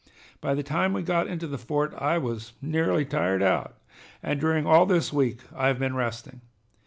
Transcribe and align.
By 0.41 0.55
the 0.55 0.63
time 0.63 0.93
we 0.93 1.03
got 1.03 1.27
into 1.27 1.45
the 1.45 1.59
fort 1.59 1.93
I 1.95 2.17
was 2.17 2.53
nearly 2.59 3.05
tired 3.05 3.43
out, 3.43 3.75
and 4.23 4.41
during 4.41 4.65
all 4.65 4.87
this 4.87 5.13
week 5.13 5.41
I 5.55 5.67
have 5.67 5.77
been 5.77 5.93
resting. 5.93 6.41